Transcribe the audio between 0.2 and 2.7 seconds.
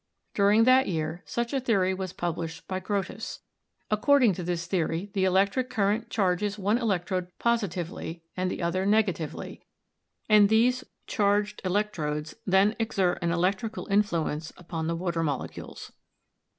During that year such a theory was pub lished